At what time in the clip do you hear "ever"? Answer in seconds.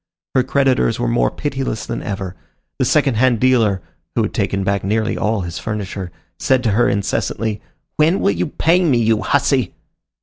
2.01-2.35